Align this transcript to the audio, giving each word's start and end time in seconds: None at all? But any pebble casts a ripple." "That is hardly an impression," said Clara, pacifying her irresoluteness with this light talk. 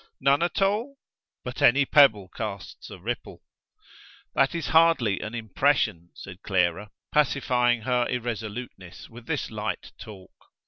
None 0.19 0.41
at 0.41 0.63
all? 0.63 0.95
But 1.43 1.61
any 1.61 1.85
pebble 1.85 2.29
casts 2.29 2.89
a 2.89 2.97
ripple." 2.97 3.43
"That 4.33 4.55
is 4.55 4.69
hardly 4.69 5.19
an 5.19 5.35
impression," 5.35 6.09
said 6.15 6.41
Clara, 6.41 6.89
pacifying 7.13 7.81
her 7.83 8.07
irresoluteness 8.09 9.11
with 9.11 9.27
this 9.27 9.51
light 9.51 9.91
talk. 9.99 10.31